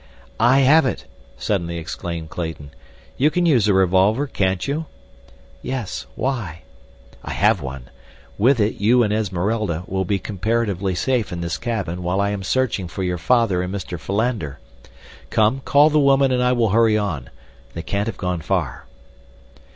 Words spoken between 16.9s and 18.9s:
on. They can't have gone far."